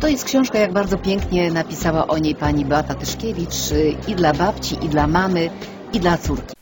To 0.00 0.08
jest 0.08 0.24
książka, 0.24 0.58
jak 0.58 0.72
bardzo 0.72 0.98
pięknie 0.98 1.50
napisała 1.50 2.06
o 2.06 2.18
niej 2.18 2.34
pani 2.34 2.64
Beata 2.64 2.94
Tyszkiewicz 2.94 3.72
y, 3.72 3.94
i 4.08 4.14
dla 4.14 4.32
babci, 4.32 4.76
i 4.84 4.88
dla 4.88 5.06
mamy, 5.06 5.50
i 5.92 6.00
dla 6.00 6.18
córki. 6.18 6.55